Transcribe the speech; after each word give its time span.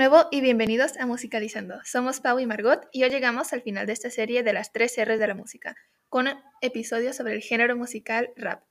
nuevo 0.00 0.28
y 0.30 0.40
bienvenidos 0.40 0.96
a 0.96 1.04
Musicalizando. 1.04 1.74
Somos 1.84 2.20
Pau 2.20 2.38
y 2.38 2.46
Margot 2.46 2.88
y 2.90 3.04
hoy 3.04 3.10
llegamos 3.10 3.52
al 3.52 3.60
final 3.60 3.86
de 3.86 3.92
esta 3.92 4.08
serie 4.08 4.42
de 4.42 4.54
las 4.54 4.72
tres 4.72 4.96
R's 4.96 5.18
de 5.18 5.26
la 5.26 5.34
música, 5.34 5.76
con 6.08 6.26
un 6.26 6.38
episodio 6.62 7.12
sobre 7.12 7.34
el 7.34 7.42
género 7.42 7.76
musical 7.76 8.30
rap. 8.34 8.62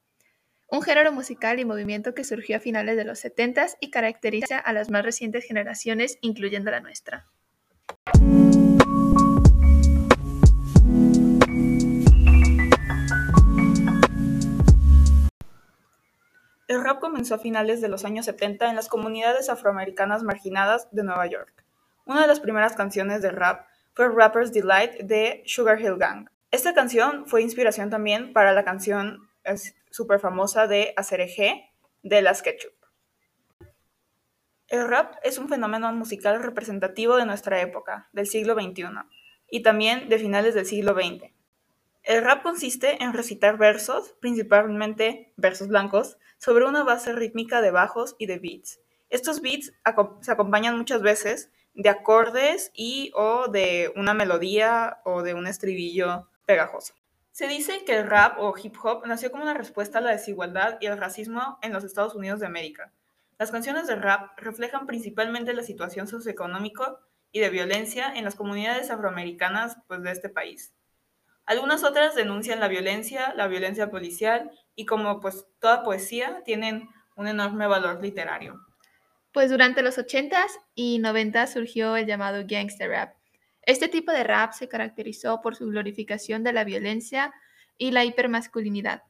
Un 0.72 0.82
género 0.82 1.12
musical 1.12 1.60
y 1.60 1.66
movimiento 1.66 2.16
que 2.16 2.24
surgió 2.24 2.58
a 2.58 2.60
finales 2.60 2.98
de 2.98 3.06
los 3.06 3.24
70s 3.24 3.78
y 3.80 3.92
caracteriza 3.92 4.58
a 4.58 4.74
las 4.74 4.90
más 4.90 5.06
recientes 5.06 5.46
generaciones, 5.46 6.18
incluyendo 6.22 6.72
la 6.72 6.80
nuestra. 6.80 7.28
El 16.70 16.84
rap 16.84 17.00
comenzó 17.00 17.34
a 17.34 17.40
finales 17.40 17.82
de 17.82 17.90
los 17.90 18.06
años 18.06 18.28
70 18.28 18.70
en 18.70 18.76
las 18.76 18.90
comunidades 18.90 19.50
afroamericanas 19.50 20.22
marginadas 20.22 20.88
de 20.92 21.04
Nueva 21.04 21.26
York. 21.26 21.66
Una 22.06 22.22
de 22.22 22.28
las 22.28 22.40
primeras 22.40 22.76
canciones 22.76 23.24
de 23.24 23.32
rap 23.32 23.66
fue 23.96 24.08
Rapper's 24.08 24.54
Delight 24.54 25.00
de 25.00 25.42
Sugar 25.48 25.82
Hill 25.82 25.98
Gang. 25.98 26.30
Esta 26.52 26.76
canción 26.76 27.26
fue 27.26 27.42
inspiración 27.42 27.90
también 27.90 28.34
para 28.34 28.54
la 28.54 28.64
canción 28.64 29.28
súper 29.90 30.20
famosa 30.20 30.68
de 30.68 30.94
G 30.96 31.72
de 32.04 32.22
las 32.22 32.44
Ketchup. 32.44 32.76
El 34.68 34.88
rap 34.88 35.16
es 35.24 35.40
un 35.40 35.50
fenómeno 35.50 35.92
musical 35.94 36.44
representativo 36.44 37.18
de 37.18 37.26
nuestra 37.26 37.62
época, 37.62 38.10
del 38.14 38.28
siglo 38.28 38.54
XXI, 38.54 38.90
y 39.50 39.64
también 39.64 40.08
de 40.08 40.20
finales 40.20 40.54
del 40.54 40.68
siglo 40.68 40.94
XX. 40.94 41.34
El 42.04 42.24
rap 42.24 42.44
consiste 42.44 43.04
en 43.04 43.14
recitar 43.14 43.58
versos, 43.58 44.16
principalmente 44.20 45.34
versos 45.36 45.68
blancos, 45.68 46.18
sobre 46.40 46.66
una 46.66 46.84
base 46.84 47.14
rítmica 47.14 47.62
de 47.62 47.70
bajos 47.70 48.16
y 48.18 48.26
de 48.26 48.40
beats. 48.40 48.80
Estos 49.10 49.42
beats 49.42 49.72
se 50.22 50.32
acompañan 50.32 50.78
muchas 50.78 51.02
veces 51.04 51.52
de 51.76 51.90
acordes 51.90 52.72
y 52.74 53.12
o 53.16 53.48
de 53.48 53.92
una 53.96 54.14
melodía 54.14 55.00
o 55.06 55.22
de 55.22 55.36
un 55.36 55.46
estribillo 55.46 56.28
pegajoso. 56.46 56.96
Se 57.32 57.48
dice 57.48 57.86
que 57.86 57.96
el 57.96 58.08
rap 58.08 58.40
o 58.40 58.54
hip 58.58 58.76
hop 58.84 59.06
nació 59.06 59.32
como 59.32 59.44
una 59.44 59.54
respuesta 59.54 60.00
a 60.00 60.02
la 60.02 60.12
desigualdad 60.12 60.78
y 60.82 60.88
al 60.88 60.98
racismo 60.98 61.60
en 61.62 61.72
los 61.72 61.84
Estados 61.84 62.16
Unidos 62.16 62.40
de 62.40 62.48
América. 62.48 62.92
Las 63.38 63.52
canciones 63.52 63.88
de 63.88 63.96
rap 63.96 64.38
reflejan 64.38 64.86
principalmente 64.86 65.54
la 65.54 65.64
situación 65.64 66.08
socioeconómica 66.08 66.98
y 67.32 67.40
de 67.40 67.50
violencia 67.50 68.12
en 68.14 68.26
las 68.26 68.36
comunidades 68.36 68.90
afroamericanas 68.90 69.78
pues, 69.88 70.02
de 70.04 70.12
este 70.12 70.30
país. 70.30 70.74
Algunas 71.50 71.84
otras 71.84 72.14
denuncian 72.14 72.60
la 72.60 72.68
violencia, 72.68 73.34
la 73.36 73.48
violencia 73.48 73.90
policial 73.90 74.52
y 74.76 74.86
como 74.86 75.20
pues 75.20 75.48
toda 75.58 75.82
poesía 75.82 76.44
tienen 76.46 76.88
un 77.16 77.28
enorme 77.28 77.66
valor 77.66 78.04
literario. 78.04 78.60
Pues 79.34 79.50
durante 79.50 79.82
los 79.82 79.98
80s 79.98 80.52
y 80.76 81.00
90s 81.00 81.54
surgió 81.54 81.96
el 81.96 82.06
llamado 82.06 82.44
gangster 82.46 82.92
rap. 82.92 83.16
Este 83.64 83.88
tipo 83.88 84.12
de 84.12 84.24
rap 84.24 84.54
se 84.54 84.68
caracterizó 84.68 85.42
por 85.42 85.56
su 85.56 85.66
glorificación 85.66 86.44
de 86.44 86.54
la 86.54 86.64
violencia 86.66 87.34
y 87.80 87.90
la 87.90 88.06
hipermasculinidad. 88.06 89.02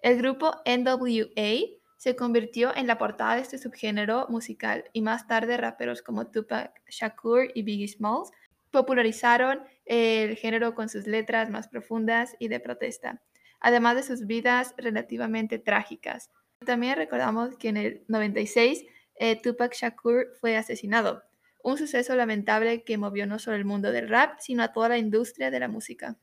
El 0.00 0.18
grupo 0.18 0.52
NWA 0.66 1.80
se 1.96 2.14
convirtió 2.14 2.76
en 2.76 2.86
la 2.86 2.96
portada 2.96 3.34
de 3.34 3.40
este 3.40 3.58
subgénero 3.58 4.28
musical 4.28 4.84
y 4.92 5.02
más 5.02 5.26
tarde 5.26 5.56
raperos 5.56 6.02
como 6.02 6.30
Tupac 6.30 6.80
Shakur 6.88 7.48
y 7.54 7.62
Biggie 7.62 7.88
Smalls 7.88 8.30
popularizaron 8.70 9.62
el 9.84 10.36
género 10.36 10.74
con 10.74 10.88
sus 10.88 11.06
letras 11.06 11.50
más 11.50 11.68
profundas 11.68 12.36
y 12.38 12.48
de 12.48 12.60
protesta, 12.60 13.22
además 13.60 13.96
de 13.96 14.02
sus 14.02 14.26
vidas 14.26 14.74
relativamente 14.76 15.58
trágicas. 15.58 16.30
También 16.64 16.96
recordamos 16.96 17.56
que 17.56 17.68
en 17.68 17.76
el 17.76 18.04
96 18.08 18.84
eh, 19.14 19.40
Tupac 19.40 19.74
Shakur 19.74 20.34
fue 20.40 20.56
asesinado, 20.56 21.22
un 21.62 21.76
suceso 21.76 22.14
lamentable 22.14 22.84
que 22.84 22.98
movió 22.98 23.26
no 23.26 23.38
solo 23.38 23.56
el 23.56 23.64
mundo 23.64 23.92
del 23.92 24.08
rap, 24.08 24.38
sino 24.40 24.62
a 24.62 24.72
toda 24.72 24.90
la 24.90 24.98
industria 24.98 25.50
de 25.50 25.60
la 25.60 25.68
música. 25.68 26.16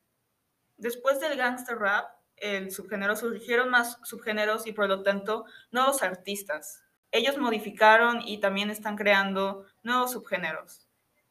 Después 0.77 1.19
del 1.19 1.37
gangster 1.37 1.77
rap, 1.77 2.05
el 2.37 2.71
subgénero 2.71 3.15
surgieron 3.15 3.69
más 3.69 3.97
subgéneros 4.03 4.67
y 4.67 4.73
por 4.73 4.87
lo 4.87 5.03
tanto 5.03 5.45
nuevos 5.71 6.03
artistas. 6.03 6.83
Ellos 7.11 7.37
modificaron 7.37 8.21
y 8.21 8.39
también 8.39 8.69
están 8.69 8.97
creando 8.97 9.65
nuevos 9.83 10.11
subgéneros. 10.11 10.84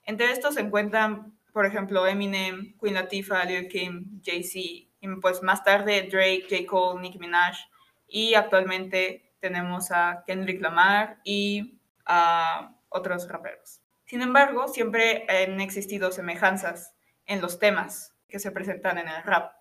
Entre 0.04 0.30
estos 0.30 0.54
se 0.54 0.60
encuentran, 0.60 1.36
por 1.52 1.66
ejemplo, 1.66 2.06
Eminem, 2.06 2.76
Queen 2.78 2.94
Latifah, 2.94 3.44
Lil 3.44 3.68
Kim, 3.68 4.20
Jay-Z, 4.22 4.58
y 4.58 5.08
pues 5.20 5.42
más 5.42 5.64
tarde 5.64 6.08
Drake, 6.10 6.46
J. 6.48 6.66
Cole, 6.66 7.00
Nicki 7.00 7.18
Minaj, 7.18 7.56
y 8.08 8.34
actualmente 8.34 9.34
tenemos 9.40 9.90
a 9.90 10.24
Kendrick 10.26 10.60
Lamar 10.60 11.18
y 11.24 11.78
a 12.06 12.74
otros 12.88 13.28
raperos. 13.28 13.80
Sin 14.06 14.22
embargo, 14.22 14.68
siempre 14.68 15.26
han 15.28 15.60
existido 15.60 16.12
semejanzas 16.12 16.94
en 17.26 17.40
los 17.40 17.58
temas 17.58 18.14
que 18.28 18.38
se 18.38 18.50
presentan 18.50 18.98
en 18.98 19.08
el 19.08 19.22
rap, 19.22 19.52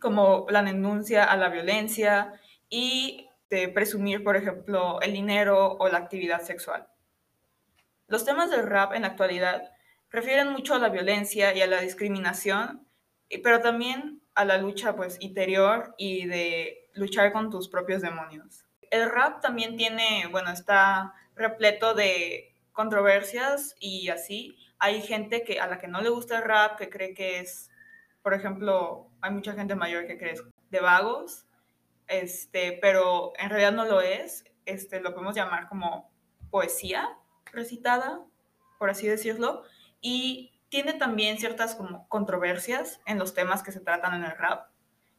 como 0.00 0.46
la 0.48 0.62
denuncia 0.62 1.24
a 1.24 1.36
la 1.36 1.48
violencia 1.48 2.32
y 2.68 3.28
de 3.50 3.68
presumir, 3.68 4.22
por 4.22 4.36
ejemplo, 4.36 5.00
el 5.00 5.12
dinero 5.12 5.72
o 5.78 5.88
la 5.88 5.98
actividad 5.98 6.42
sexual. 6.42 6.88
Los 8.06 8.24
temas 8.24 8.50
del 8.50 8.66
rap 8.66 8.94
en 8.94 9.02
la 9.02 9.08
actualidad 9.08 9.70
refieren 10.10 10.50
mucho 10.52 10.74
a 10.74 10.78
la 10.78 10.88
violencia 10.88 11.54
y 11.54 11.60
a 11.60 11.66
la 11.66 11.80
discriminación, 11.80 12.86
pero 13.42 13.60
también 13.60 14.22
a 14.34 14.44
la 14.44 14.58
lucha 14.58 14.96
pues 14.96 15.18
interior 15.20 15.94
y 15.98 16.26
de 16.26 16.88
luchar 16.94 17.32
con 17.32 17.50
tus 17.50 17.68
propios 17.68 18.02
demonios. 18.02 18.64
El 18.90 19.10
rap 19.10 19.40
también 19.40 19.76
tiene, 19.76 20.26
bueno, 20.30 20.50
está 20.50 21.14
repleto 21.34 21.94
de 21.94 22.54
controversias 22.72 23.74
y 23.80 24.08
así. 24.08 24.56
Hay 24.78 25.02
gente 25.02 25.44
que 25.44 25.60
a 25.60 25.66
la 25.66 25.78
que 25.78 25.88
no 25.88 26.00
le 26.00 26.08
gusta 26.08 26.38
el 26.38 26.44
rap, 26.44 26.78
que 26.78 26.88
cree 26.88 27.12
que 27.12 27.40
es, 27.40 27.70
por 28.22 28.32
ejemplo, 28.32 29.10
hay 29.20 29.32
mucha 29.32 29.52
gente 29.52 29.74
mayor 29.74 30.06
que 30.06 30.16
cree 30.16 30.34
de 30.70 30.80
vagos, 30.80 31.44
este, 32.06 32.78
pero 32.80 33.32
en 33.38 33.50
realidad 33.50 33.72
no 33.72 33.84
lo 33.84 34.00
es. 34.00 34.44
Este, 34.64 35.00
lo 35.00 35.12
podemos 35.12 35.34
llamar 35.34 35.68
como 35.68 36.10
poesía 36.50 37.10
recitada, 37.52 38.20
por 38.78 38.90
así 38.90 39.06
decirlo 39.06 39.64
y 40.00 40.52
tiene 40.68 40.94
también 40.94 41.38
ciertas 41.38 41.74
como 41.74 42.08
controversias 42.08 43.00
en 43.06 43.18
los 43.18 43.34
temas 43.34 43.62
que 43.62 43.72
se 43.72 43.80
tratan 43.80 44.14
en 44.14 44.24
el 44.24 44.36
rap. 44.36 44.68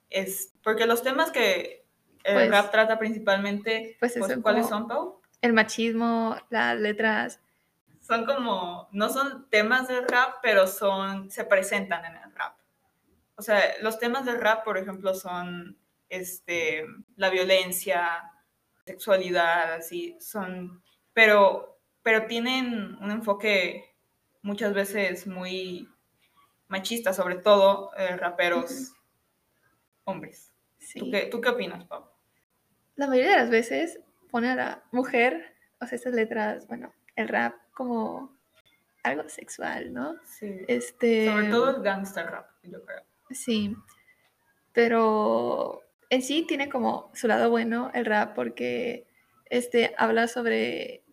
Es 0.09 0.53
porque 0.63 0.85
los 0.85 1.03
temas 1.03 1.31
que 1.31 1.85
el 2.23 2.35
pues 2.35 2.51
rap 2.51 2.71
trata 2.71 2.99
principalmente, 2.99 3.97
pues, 3.99 4.15
pues 4.17 4.37
¿cuáles 4.41 4.67
son, 4.67 4.87
Pau? 4.87 5.21
El 5.41 5.53
machismo, 5.53 6.35
las 6.49 6.77
letras. 6.77 7.39
Son 8.01 8.25
como, 8.25 8.89
no 8.91 9.09
son 9.09 9.49
temas 9.49 9.87
del 9.87 10.07
rap, 10.07 10.35
pero 10.41 10.67
son, 10.67 11.29
se 11.29 11.43
presentan 11.45 12.05
en 12.05 12.15
el 12.17 12.35
rap. 12.35 12.57
O 13.35 13.41
sea, 13.41 13.61
los 13.81 13.99
temas 13.99 14.25
del 14.25 14.41
rap, 14.41 14.63
por 14.63 14.77
ejemplo, 14.77 15.13
son 15.13 15.77
este, 16.09 16.85
la 17.15 17.29
violencia, 17.29 18.31
sexualidad, 18.85 19.73
así, 19.73 20.17
son, 20.19 20.83
pero, 21.13 21.79
pero 22.01 22.25
tienen 22.25 22.97
un 22.99 23.11
enfoque 23.11 23.88
muchas 24.41 24.73
veces 24.73 25.27
muy 25.27 25.89
machistas, 26.67 27.15
sobre 27.15 27.35
todo 27.35 27.91
eh, 27.97 28.15
raperos 28.15 28.93
hombres. 30.05 30.51
¿Tú, 30.97 31.11
qué, 31.11 31.27
¿Tú, 31.27 31.41
qué, 31.41 31.49
opinas, 31.49 31.85
Pau? 31.85 32.05
La 32.95 33.07
mayoría 33.07 33.31
de 33.31 33.37
las 33.37 33.49
veces 33.49 33.99
pone 34.31 34.49
a 34.49 34.55
la 34.55 34.83
mujer, 34.91 35.55
o 35.79 35.85
sea, 35.85 35.95
estas 35.95 36.13
letras, 36.13 36.67
bueno, 36.67 36.93
el 37.15 37.27
rap 37.27 37.55
como 37.73 38.37
algo 39.03 39.27
sexual, 39.29 39.93
¿no? 39.93 40.15
Sí. 40.23 40.61
Este, 40.67 41.27
sobre 41.27 41.49
todo 41.49 41.75
el 41.75 41.81
gangster 41.81 42.25
rap, 42.25 42.49
yo 42.63 42.83
creo. 42.83 43.01
Sí, 43.31 43.75
pero 44.73 45.81
en 46.09 46.21
sí 46.21 46.45
tiene 46.47 46.69
como 46.69 47.11
su 47.13 47.27
lado 47.27 47.49
bueno 47.49 47.91
el 47.93 48.05
rap 48.05 48.35
porque 48.35 49.05
este, 49.49 49.93
habla 49.97 50.27
sobre 50.27 51.03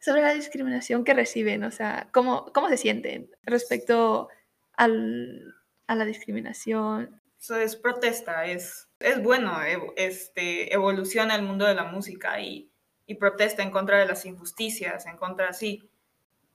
sobre 0.00 0.22
la 0.22 0.34
discriminación 0.34 1.04
que 1.04 1.14
reciben, 1.14 1.64
o 1.64 1.70
sea, 1.70 2.08
cómo, 2.12 2.52
cómo 2.52 2.68
se 2.68 2.76
sienten 2.76 3.30
respecto 3.42 4.28
al, 4.74 5.54
a 5.86 5.94
la 5.94 6.04
discriminación. 6.04 7.20
Eso 7.40 7.56
es 7.56 7.76
protesta, 7.76 8.46
es, 8.46 8.88
es 9.00 9.22
bueno, 9.22 9.58
este, 9.96 10.72
evoluciona 10.72 11.36
el 11.36 11.42
mundo 11.42 11.66
de 11.66 11.74
la 11.74 11.84
música 11.84 12.40
y, 12.40 12.70
y 13.06 13.14
protesta 13.14 13.62
en 13.62 13.70
contra 13.70 13.98
de 13.98 14.06
las 14.06 14.24
injusticias, 14.24 15.06
en 15.06 15.16
contra, 15.16 15.52
sí. 15.52 15.90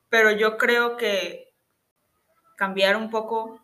Pero 0.09 0.31
yo 0.31 0.57
creo 0.57 0.97
que 0.97 1.53
cambiar 2.55 2.95
un 2.95 3.09
poco 3.09 3.59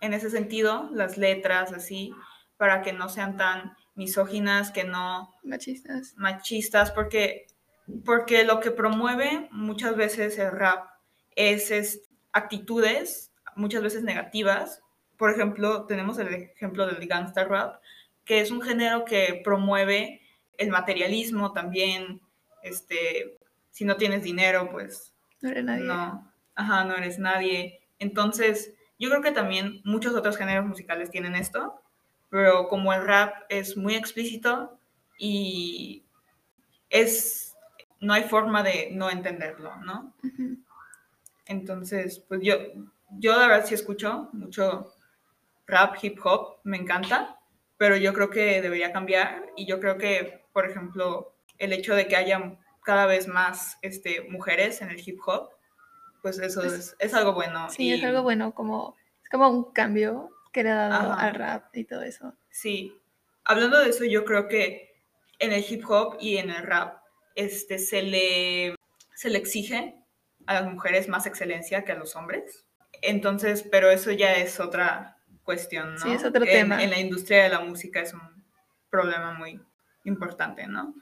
en 0.00 0.14
ese 0.14 0.30
sentido 0.30 0.88
las 0.92 1.18
letras, 1.18 1.72
así, 1.72 2.14
para 2.56 2.82
que 2.82 2.92
no 2.92 3.08
sean 3.08 3.36
tan 3.36 3.76
misóginas, 3.96 4.70
que 4.70 4.84
no... 4.84 5.34
Machistas. 5.42 6.14
Machistas, 6.16 6.92
porque 6.92 7.47
porque 8.04 8.44
lo 8.44 8.60
que 8.60 8.70
promueve 8.70 9.48
muchas 9.50 9.96
veces 9.96 10.38
el 10.38 10.52
rap 10.52 10.88
es, 11.34 12.02
actitudes, 12.32 13.32
muchas 13.56 13.82
veces 13.82 14.02
negativas. 14.02 14.82
Por 15.16 15.30
ejemplo, 15.30 15.86
tenemos 15.86 16.18
el 16.18 16.32
ejemplo 16.34 16.86
del 16.86 17.06
gangsta 17.06 17.44
rap, 17.44 17.80
que 18.24 18.40
es 18.40 18.50
un 18.50 18.60
género 18.60 19.04
que 19.04 19.40
promueve 19.42 20.20
el 20.58 20.70
materialismo 20.70 21.52
también, 21.52 22.20
este, 22.62 23.38
si 23.70 23.84
no 23.84 23.96
tienes 23.96 24.22
dinero, 24.22 24.68
pues 24.70 25.14
No 25.40 25.50
eres 25.50 25.64
nadie. 25.64 25.84
No, 25.84 26.32
ajá, 26.54 26.84
no 26.84 26.96
eres 26.96 27.18
nadie. 27.18 27.80
Entonces, 27.98 28.74
yo 28.98 29.08
creo 29.08 29.22
que 29.22 29.32
también 29.32 29.80
muchos 29.84 30.14
otros 30.14 30.36
géneros 30.36 30.66
musicales 30.66 31.10
tienen 31.10 31.36
esto, 31.36 31.80
pero 32.28 32.68
como 32.68 32.92
el 32.92 33.04
rap 33.04 33.34
es 33.48 33.76
muy 33.76 33.94
explícito 33.94 34.78
y 35.16 36.04
es, 36.90 37.47
no 38.00 38.12
hay 38.14 38.24
forma 38.24 38.62
de 38.62 38.90
no 38.92 39.10
entenderlo, 39.10 39.76
¿no? 39.76 40.14
Entonces, 41.46 42.20
pues 42.28 42.40
yo, 42.42 42.54
yo 43.18 43.32
la 43.36 43.46
verdad 43.48 43.66
sí 43.66 43.74
escucho 43.74 44.28
mucho 44.32 44.92
rap, 45.66 45.96
hip 46.02 46.18
hop, 46.24 46.58
me 46.64 46.76
encanta, 46.76 47.38
pero 47.76 47.96
yo 47.96 48.12
creo 48.12 48.30
que 48.30 48.60
debería 48.60 48.92
cambiar 48.92 49.46
y 49.56 49.66
yo 49.66 49.80
creo 49.80 49.98
que, 49.98 50.44
por 50.52 50.66
ejemplo, 50.68 51.34
el 51.58 51.72
hecho 51.72 51.94
de 51.94 52.06
que 52.06 52.16
haya 52.16 52.58
cada 52.84 53.06
vez 53.06 53.28
más 53.28 53.78
este, 53.82 54.22
mujeres 54.30 54.80
en 54.82 54.90
el 54.90 55.00
hip 55.06 55.20
hop, 55.26 55.50
pues 56.22 56.38
eso 56.38 56.60
Pues, 56.60 56.72
es, 56.72 56.96
es 56.98 57.14
algo 57.14 57.32
bueno. 57.34 57.68
Sí, 57.70 57.84
y- 57.88 57.92
es 57.94 58.04
algo 58.04 58.22
bueno, 58.22 58.54
como, 58.54 58.96
es 59.22 59.28
como 59.30 59.48
un 59.48 59.72
cambio 59.72 60.30
que 60.52 60.62
le 60.62 60.70
ha 60.70 60.88
dado 60.88 61.12
Ajá. 61.12 61.22
al 61.28 61.34
rap 61.34 61.76
y 61.76 61.84
todo 61.84 62.02
eso. 62.02 62.34
Sí, 62.50 63.00
hablando 63.44 63.78
de 63.78 63.90
eso, 63.90 64.04
yo 64.04 64.24
creo 64.24 64.48
que 64.48 64.96
en 65.38 65.52
el 65.52 65.64
hip 65.68 65.84
hop 65.88 66.16
y 66.20 66.38
en 66.38 66.50
el 66.50 66.62
rap 66.64 67.02
este, 67.38 67.78
se, 67.78 68.02
le, 68.02 68.74
se 69.14 69.30
le 69.30 69.38
exige 69.38 69.94
a 70.46 70.54
las 70.54 70.66
mujeres 70.72 71.08
más 71.08 71.26
excelencia 71.26 71.84
que 71.84 71.92
a 71.92 71.96
los 71.96 72.16
hombres. 72.16 72.66
Entonces, 73.00 73.62
pero 73.70 73.90
eso 73.90 74.10
ya 74.10 74.34
es 74.34 74.58
otra 74.60 75.16
cuestión, 75.44 75.94
¿no? 75.94 76.00
Sí, 76.00 76.10
es 76.10 76.24
otro 76.24 76.44
En- 76.44 76.50
tema. 76.50 76.82
En 76.82 76.90
la 76.90 76.98
industria 76.98 77.44
de 77.44 77.48
la 77.50 77.60
música 77.60 78.00
es 78.00 78.12
un 78.12 78.44
problema 78.90 79.32
muy 79.34 79.60
importante, 80.04 80.66
¿no? 80.66 80.94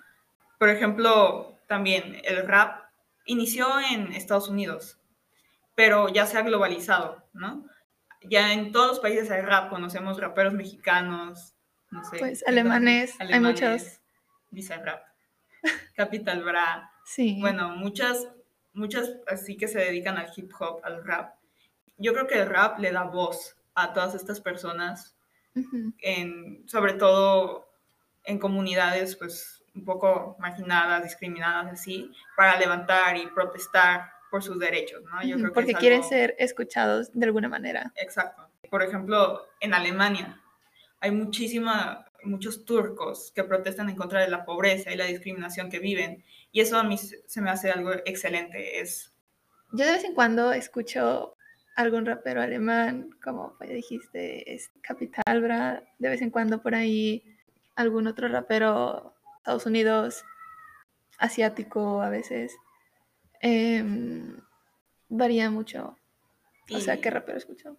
Por 0.58 0.68
ejemplo, 0.68 1.58
también 1.68 2.20
el 2.24 2.46
rap 2.46 2.84
inició 3.24 3.66
en 3.80 4.12
Estados 4.12 4.48
Unidos, 4.48 4.98
pero 5.74 6.08
ya 6.08 6.26
se 6.26 6.38
ha 6.38 6.42
globalizado, 6.42 7.24
¿no? 7.32 7.66
Ya 8.28 8.52
en 8.52 8.72
todos 8.72 8.88
los 8.88 9.00
países 9.00 9.30
hay 9.30 9.42
rap, 9.42 9.70
conocemos 9.70 10.20
raperos 10.20 10.52
mexicanos, 10.54 11.54
no 11.90 12.02
sé. 12.04 12.18
Pues, 12.18 12.44
alemanes, 12.46 13.14
hay 13.20 13.40
muchos. 13.40 14.00
Bizarrap, 14.50 15.02
Capital 15.96 16.42
Bra, 16.42 16.90
Sí. 17.04 17.38
bueno, 17.40 17.70
muchas, 17.70 18.28
muchas 18.72 19.16
así 19.28 19.56
que 19.56 19.68
se 19.68 19.78
dedican 19.78 20.16
al 20.18 20.30
hip 20.36 20.50
hop, 20.58 20.80
al 20.82 21.04
rap. 21.04 21.34
Yo 21.98 22.12
creo 22.12 22.26
que 22.26 22.38
el 22.38 22.48
rap 22.48 22.78
le 22.78 22.92
da 22.92 23.04
voz 23.04 23.56
a 23.74 23.92
todas 23.92 24.14
estas 24.14 24.40
personas, 24.40 25.16
en, 26.02 26.68
sobre 26.68 26.92
todo 26.94 27.70
en 28.24 28.38
comunidades 28.38 29.16
pues 29.16 29.62
un 29.74 29.84
poco 29.84 30.36
marginadas, 30.38 31.02
discriminadas 31.02 31.72
así, 31.72 32.10
para 32.36 32.58
levantar 32.58 33.16
y 33.16 33.26
protestar 33.28 34.10
por 34.30 34.42
sus 34.42 34.58
derechos, 34.58 35.02
¿no? 35.04 35.22
Yo 35.22 35.36
creo 35.36 35.48
que 35.48 35.54
Porque 35.54 35.74
quieren 35.74 36.02
ser 36.02 36.34
escuchados 36.38 37.10
de 37.12 37.26
alguna 37.26 37.48
manera. 37.48 37.92
Exacto. 37.96 38.48
Por 38.70 38.82
ejemplo, 38.82 39.46
en 39.60 39.74
Alemania 39.74 40.40
hay 41.00 41.10
muchísima, 41.10 42.05
muchos 42.26 42.64
turcos 42.64 43.32
que 43.34 43.44
protestan 43.44 43.88
en 43.88 43.96
contra 43.96 44.20
de 44.20 44.28
la 44.28 44.44
pobreza 44.44 44.92
y 44.92 44.96
la 44.96 45.06
discriminación 45.06 45.70
que 45.70 45.78
viven. 45.78 46.24
Y 46.52 46.60
eso 46.60 46.78
a 46.78 46.84
mí 46.84 46.98
se 46.98 47.40
me 47.40 47.50
hace 47.50 47.70
algo 47.70 47.92
excelente. 48.04 48.80
Es, 48.80 49.12
Yo 49.72 49.84
de 49.84 49.92
vez 49.92 50.04
en 50.04 50.14
cuando 50.14 50.52
escucho 50.52 51.36
algún 51.76 52.06
rapero 52.06 52.40
alemán, 52.40 53.10
como 53.22 53.56
dijiste, 53.60 54.54
es 54.54 54.70
Capital 54.80 55.42
Bra, 55.42 55.82
de 55.98 56.08
vez 56.08 56.22
en 56.22 56.30
cuando 56.30 56.62
por 56.62 56.74
ahí 56.74 57.22
algún 57.74 58.06
otro 58.06 58.28
rapero 58.28 59.14
Estados 59.38 59.66
Unidos, 59.66 60.24
asiático 61.18 62.02
a 62.02 62.10
veces. 62.10 62.56
Em, 63.40 64.40
varía 65.08 65.50
mucho. 65.50 65.96
O 66.72 66.80
sea, 66.80 67.00
¿qué 67.00 67.10
rapero 67.10 67.38
escucho? 67.38 67.76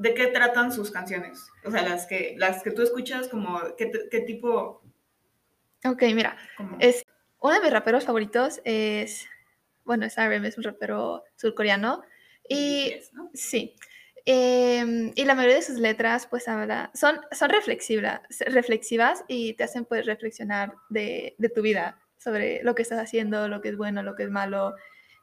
¿De 0.00 0.14
qué 0.14 0.28
tratan 0.28 0.72
sus 0.72 0.90
canciones? 0.90 1.46
O 1.62 1.70
sea, 1.70 1.82
las 1.82 2.06
que, 2.06 2.34
las 2.38 2.62
que 2.62 2.70
tú 2.70 2.80
escuchas, 2.80 3.28
como, 3.28 3.60
¿qué, 3.76 3.92
qué 4.10 4.20
tipo? 4.20 4.82
Ok, 5.84 6.02
mira, 6.14 6.38
es 6.78 7.04
uno 7.38 7.54
de 7.54 7.60
mis 7.60 7.70
raperos 7.70 8.06
favoritos 8.06 8.62
es, 8.64 9.28
bueno, 9.84 10.06
es 10.06 10.16
RM, 10.16 10.46
es 10.46 10.56
un 10.56 10.64
rapero 10.64 11.22
surcoreano. 11.36 12.02
Y 12.48 12.94
BTS, 12.94 13.12
¿no? 13.12 13.30
Sí. 13.34 13.76
Em, 14.24 15.12
y 15.14 15.24
la 15.26 15.34
mayoría 15.34 15.56
de 15.56 15.62
sus 15.62 15.78
letras, 15.78 16.26
pues, 16.26 16.48
habla, 16.48 16.90
son, 16.94 17.20
son 17.30 17.50
reflexivas, 17.50 18.22
reflexivas 18.46 19.22
y 19.28 19.52
te 19.52 19.64
hacen, 19.64 19.84
pues, 19.84 20.06
reflexionar 20.06 20.72
de, 20.88 21.34
de 21.36 21.48
tu 21.50 21.60
vida, 21.60 22.00
sobre 22.16 22.62
lo 22.62 22.74
que 22.74 22.80
estás 22.80 23.00
haciendo, 23.00 23.48
lo 23.48 23.60
que 23.60 23.68
es 23.68 23.76
bueno, 23.76 24.02
lo 24.02 24.16
que 24.16 24.22
es 24.22 24.30
malo. 24.30 24.76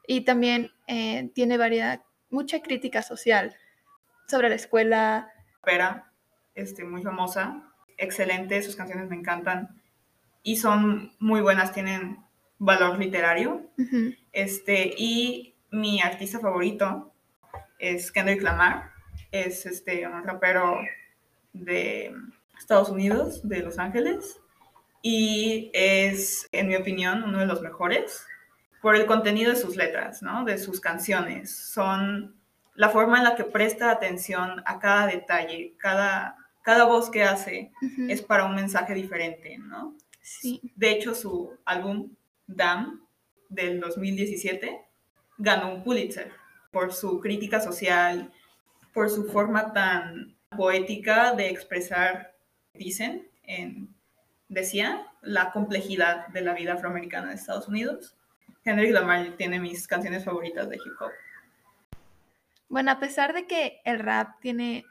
Y 0.06 0.20
también 0.20 0.70
eh, 0.86 1.30
tiene 1.34 1.58
varia, 1.58 2.04
mucha 2.30 2.62
crítica 2.62 3.02
social 3.02 3.56
sobre 4.28 4.48
la 4.48 4.54
escuela. 4.54 5.32
rapera, 5.62 6.12
este, 6.54 6.84
muy 6.84 7.02
famosa, 7.02 7.62
excelente, 7.96 8.62
sus 8.62 8.76
canciones 8.76 9.08
me 9.08 9.16
encantan 9.16 9.80
y 10.42 10.56
son 10.56 11.12
muy 11.18 11.40
buenas, 11.40 11.72
tienen 11.72 12.18
valor 12.58 12.98
literario. 12.98 13.62
Este, 14.32 14.94
y 14.96 15.54
mi 15.70 16.00
artista 16.00 16.38
favorito 16.38 17.12
es 17.78 18.12
Kendrick 18.12 18.42
Lamar, 18.42 18.90
es 19.30 19.66
este, 19.66 20.06
un 20.06 20.24
rapero 20.24 20.78
de 21.52 22.14
Estados 22.58 22.90
Unidos, 22.90 23.46
de 23.48 23.62
Los 23.62 23.78
Ángeles, 23.78 24.40
y 25.02 25.70
es, 25.74 26.48
en 26.52 26.68
mi 26.68 26.76
opinión, 26.76 27.22
uno 27.22 27.38
de 27.38 27.46
los 27.46 27.60
mejores 27.62 28.26
por 28.80 28.96
el 28.96 29.06
contenido 29.06 29.52
de 29.52 29.58
sus 29.58 29.76
letras, 29.76 30.22
¿no? 30.22 30.44
De 30.44 30.58
sus 30.58 30.80
canciones. 30.80 31.54
Son 31.54 32.37
la 32.78 32.90
forma 32.90 33.18
en 33.18 33.24
la 33.24 33.34
que 33.34 33.42
presta 33.42 33.90
atención 33.90 34.62
a 34.64 34.78
cada 34.78 35.08
detalle, 35.08 35.74
cada, 35.78 36.36
cada 36.62 36.84
voz 36.84 37.10
que 37.10 37.24
hace 37.24 37.72
es 38.08 38.22
para 38.22 38.44
un 38.44 38.54
mensaje 38.54 38.94
diferente, 38.94 39.58
¿no? 39.58 39.96
Sí. 40.22 40.60
De 40.76 40.92
hecho, 40.92 41.16
su 41.16 41.58
álbum 41.64 42.14
Damn 42.46 43.04
del 43.48 43.80
2017 43.80 44.80
ganó 45.38 45.74
un 45.74 45.82
Pulitzer 45.82 46.30
por 46.70 46.92
su 46.92 47.18
crítica 47.18 47.60
social, 47.60 48.32
por 48.94 49.10
su 49.10 49.24
forma 49.24 49.72
tan 49.72 50.36
poética 50.56 51.34
de 51.34 51.48
expresar, 51.48 52.36
dicen, 52.74 53.28
en, 53.42 53.92
decía, 54.48 55.04
la 55.20 55.50
complejidad 55.50 56.28
de 56.28 56.42
la 56.42 56.54
vida 56.54 56.74
afroamericana 56.74 57.30
de 57.30 57.34
Estados 57.34 57.66
Unidos. 57.66 58.14
Henry 58.64 58.92
Lamar 58.92 59.34
tiene 59.36 59.58
mis 59.58 59.88
canciones 59.88 60.24
favoritas 60.24 60.68
de 60.68 60.76
hip 60.76 60.92
hop. 61.00 61.10
Bueno, 62.68 62.90
a 62.90 63.00
pesar 63.00 63.32
de 63.32 63.46
que 63.46 63.80
el 63.84 63.98
rap 63.98 64.40
tiene 64.40 64.84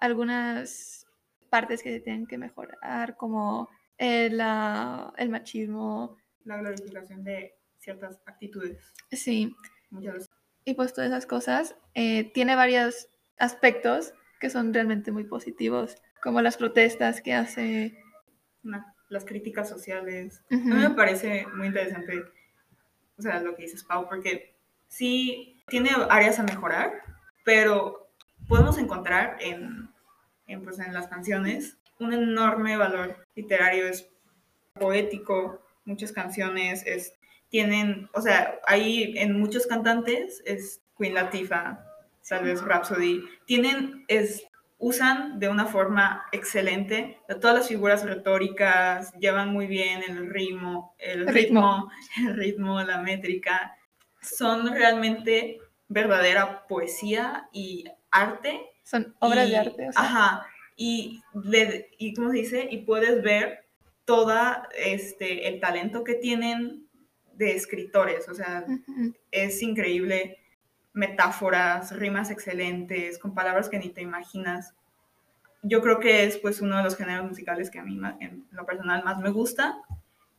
algunas 0.00 1.06
partes 1.50 1.82
que 1.82 1.90
se 1.92 2.00
tienen 2.00 2.26
que 2.26 2.38
mejorar, 2.38 3.16
como 3.16 3.68
el, 3.98 4.36
la- 4.38 5.12
el 5.16 5.28
machismo, 5.28 6.16
La 6.44 6.56
glorificación 6.58 7.22
de 7.24 7.54
ciertas 7.78 8.20
actitudes. 8.26 8.92
sí, 9.12 9.54
Muchas 9.90 10.28
y 10.64 10.74
pues 10.74 10.92
todas 10.92 11.10
esas 11.10 11.26
cosas, 11.26 11.74
eh, 11.94 12.30
tiene 12.32 12.54
varios 12.54 13.08
aspectos 13.38 14.12
que 14.40 14.50
son 14.50 14.72
realmente 14.74 15.10
muy 15.10 15.24
positivos, 15.24 15.96
como 16.22 16.40
las 16.42 16.56
protestas 16.58 17.20
que 17.22 17.32
hace. 17.34 17.98
Las 19.08 19.24
críticas 19.24 19.68
sociales. 19.68 20.42
Ujú. 20.50 20.70
A 20.72 20.74
mí 20.74 20.82
me 20.82 20.90
parece 20.90 21.46
muy 21.56 21.68
interesante, 21.68 22.22
o 23.18 23.22
sea, 23.22 23.40
lo 23.40 23.56
que 23.56 23.62
dices, 23.62 23.82
Pau, 23.84 24.06
porque 24.08 24.54
sí 24.86 25.62
tiene 25.66 25.90
áreas 26.10 26.38
a 26.38 26.42
mejorar, 26.44 26.92
pero 27.44 28.10
podemos 28.48 28.78
encontrar 28.78 29.36
en, 29.40 29.88
en, 30.46 30.62
pues, 30.62 30.78
en 30.78 30.92
las 30.92 31.08
canciones 31.08 31.76
un 31.98 32.12
enorme 32.12 32.76
valor 32.76 33.26
literario, 33.36 33.86
es 33.86 34.08
poético, 34.72 35.62
muchas 35.84 36.12
canciones 36.12 36.82
es, 36.86 37.12
tienen, 37.48 38.08
o 38.14 38.20
sea, 38.20 38.58
hay 38.66 39.14
en 39.18 39.38
muchos 39.38 39.66
cantantes, 39.66 40.42
es 40.46 40.80
Queen 40.98 41.14
Latifah, 41.14 41.84
tal 42.28 42.44
vez 42.44 42.62
Rhapsody, 42.62 43.22
tienen, 43.44 44.04
es, 44.08 44.44
usan 44.78 45.38
de 45.38 45.48
una 45.48 45.66
forma 45.66 46.24
excelente 46.32 47.18
todas 47.40 47.56
las 47.56 47.68
figuras 47.68 48.04
retóricas, 48.04 49.12
llevan 49.18 49.52
muy 49.52 49.66
bien 49.66 50.02
el 50.08 50.30
ritmo, 50.30 50.94
el 50.98 51.26
Ritmo. 51.26 51.32
ritmo, 51.34 51.90
el 52.28 52.36
ritmo, 52.36 52.82
la 52.82 52.98
métrica, 53.02 53.76
son 54.22 54.72
realmente 54.72 55.58
verdadera 55.90 56.66
poesía 56.66 57.48
y 57.52 57.84
arte. 58.10 58.60
Son 58.84 59.14
obras 59.18 59.46
y- 59.46 59.50
de 59.50 59.56
arte. 59.58 59.88
O 59.88 59.92
sea, 59.92 60.02
Ajá, 60.02 60.46
y, 60.76 61.20
le, 61.44 61.90
y 61.98 62.14
¿cómo 62.14 62.30
se 62.30 62.36
dice? 62.38 62.68
Y 62.70 62.78
puedes 62.78 63.22
ver 63.22 63.66
toda 64.06 64.68
este, 64.74 65.46
el 65.48 65.60
talento 65.60 66.02
que 66.04 66.14
tienen 66.14 66.86
de 67.34 67.54
escritores, 67.54 68.28
o 68.28 68.34
sea, 68.34 68.64
es 69.30 69.62
increíble, 69.62 70.38
metáforas, 70.92 71.96
rimas 71.96 72.30
excelentes, 72.30 73.18
con 73.18 73.34
palabras 73.34 73.68
que 73.68 73.78
ni 73.78 73.88
te 73.88 74.02
imaginas. 74.02 74.74
Yo 75.62 75.80
creo 75.82 76.00
que 76.00 76.24
es 76.24 76.38
pues 76.38 76.60
uno 76.60 76.76
de 76.78 76.82
los 76.82 76.96
géneros 76.96 77.26
musicales 77.26 77.70
que 77.70 77.78
a 77.78 77.82
mí 77.84 77.98
en 78.20 78.46
lo 78.50 78.64
personal 78.66 79.04
más 79.04 79.18
me 79.18 79.30
gusta 79.30 79.78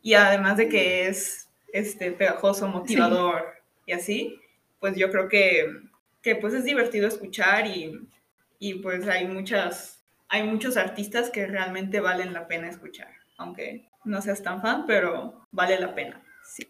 y 0.02 0.14
además 0.16 0.58
de 0.58 0.70
que 0.70 1.08
es 1.08 1.50
este 1.74 2.12
pegajoso, 2.12 2.68
motivador 2.68 3.46
y 3.86 3.94
así, 3.94 4.40
pues 4.82 4.96
yo 4.96 5.12
creo 5.12 5.30
que, 5.30 5.72
que 6.24 6.36
pues 6.36 6.56
es 6.56 6.66
divertido 6.66 7.08
escuchar 7.08 7.68
y, 7.68 8.10
y 8.58 8.74
pues 8.80 9.08
hay 9.08 9.28
muchas, 9.28 10.04
hay 10.28 10.42
muchos 10.42 10.76
artistas 10.76 11.30
que 11.30 11.46
realmente 11.46 12.00
valen 12.00 12.34
la 12.34 12.48
pena 12.48 12.68
escuchar, 12.68 13.12
aunque 13.38 13.88
no 14.06 14.24
seas 14.24 14.42
tan 14.42 14.60
fan, 14.60 14.86
pero 14.88 15.48
vale 15.52 15.80
la 15.80 15.94
pena. 15.94 16.24
Sí. 16.44 16.68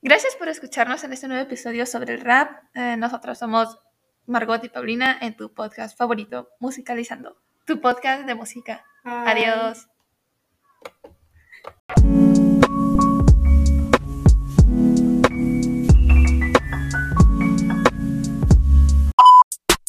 Gracias 0.00 0.36
por 0.36 0.48
escucharnos 0.48 1.02
en 1.02 1.12
este 1.12 1.26
nuevo 1.26 1.42
episodio 1.42 1.86
sobre 1.86 2.14
el 2.14 2.20
rap. 2.20 2.62
Eh, 2.74 2.96
nosotros 2.96 3.36
somos 3.36 3.80
Margot 4.26 4.62
y 4.62 4.68
Paulina 4.68 5.18
en 5.20 5.36
tu 5.36 5.52
podcast 5.52 5.98
favorito, 5.98 6.50
Musicalizando, 6.60 7.42
tu 7.72 7.80
podcast 7.80 8.26
de 8.26 8.34
música. 8.34 8.80
Bye. 9.02 9.32
Adiós. 9.32 9.86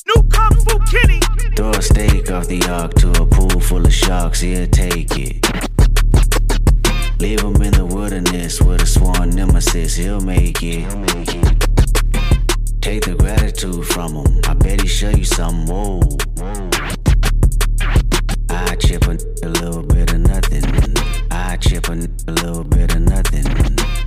New 0.05 0.23
Kung 0.31 0.55
Fu 0.65 0.79
Kitty. 0.89 1.19
Throw 1.55 1.71
a 1.71 1.81
steak 1.81 2.31
off 2.31 2.47
the 2.47 2.61
ark 2.69 2.93
to 2.95 3.09
a 3.21 3.25
pool 3.25 3.59
full 3.59 3.85
of 3.85 3.93
sharks, 3.93 4.39
he'll 4.39 4.67
take 4.67 5.17
it. 5.17 5.45
Leave 7.19 7.41
him 7.41 7.61
in 7.61 7.73
the 7.73 7.85
wilderness 7.85 8.61
with 8.61 8.81
a 8.81 8.85
sworn 8.85 9.31
nemesis, 9.31 9.95
he'll 9.95 10.21
make 10.21 10.63
it. 10.63 10.87
Take 12.79 13.03
the 13.05 13.15
gratitude 13.17 13.85
from 13.87 14.13
him, 14.15 14.41
I 14.47 14.53
bet 14.53 14.81
he 14.81 14.87
show 14.87 15.09
you 15.09 15.25
something, 15.25 15.67
whoa. 15.67 17.02
I 18.93 18.95
chip 18.95 19.07
a, 19.07 19.47
a 19.47 19.49
little 19.49 19.81
bit 19.81 20.13
of 20.13 20.19
nothing. 20.19 20.63
I 21.31 21.57
chip 21.57 21.89
a, 21.89 21.93
little 22.31 22.63
bit 22.63 22.93
of 22.93 23.01
nothing. 23.01 23.43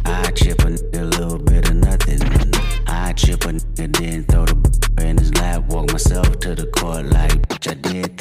I 0.04 0.30
chip 0.30 0.60
a, 0.60 0.68
little 0.68 1.38
bit 1.38 1.68
of 1.68 1.74
nothing. 1.74 2.22
I 2.86 3.12
chip 3.14 3.46
a 3.46 3.48
and 3.48 3.94
then 3.96 4.22
throw 4.26 4.44
the 4.44 4.92
in 5.00 5.18
his 5.18 5.34
lap, 5.34 5.64
walk 5.70 5.90
myself 5.90 6.38
to 6.38 6.54
the 6.54 6.66
court 6.68 7.06
like 7.06 7.32
bitch, 7.48 7.68
I 7.68 7.74
did 7.74 8.16